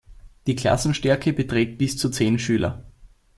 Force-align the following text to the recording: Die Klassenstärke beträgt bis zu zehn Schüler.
Die 0.47 0.55
Klassenstärke 0.55 1.31
beträgt 1.31 1.77
bis 1.77 1.95
zu 1.95 2.09
zehn 2.09 2.39
Schüler. 2.39 2.85